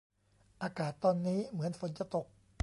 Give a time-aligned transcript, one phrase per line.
[0.63, 2.25] อากาศตอนนี้เหมือนฝนจะตก